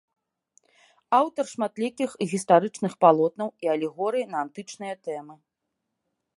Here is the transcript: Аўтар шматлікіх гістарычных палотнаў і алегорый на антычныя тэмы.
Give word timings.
Аўтар 1.19 1.45
шматлікіх 1.53 2.09
гістарычных 2.33 2.93
палотнаў 3.07 3.49
і 3.67 3.71
алегорый 3.77 4.23
на 4.35 4.43
антычныя 4.49 4.95
тэмы. 5.09 5.35